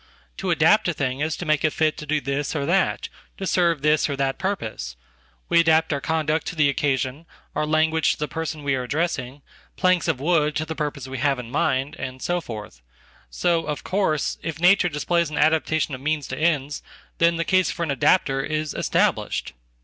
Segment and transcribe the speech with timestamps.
[0.37, 3.07] To adapt a thing is to make it fit to do this orthat,
[3.37, 4.95] to serve this or that purpose.
[5.47, 9.43] We adapt our conduct to theoccasion, our language to the person we are addressing,
[9.77, 12.81] planks ofwood to the purpose we have in mind, and so forth.
[13.29, 16.81] So, of course, if nature displays an adaptation of means to ends,
[17.19, 19.53] then the casefor an adapter is established.